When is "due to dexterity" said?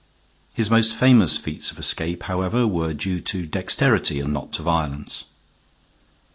2.91-4.19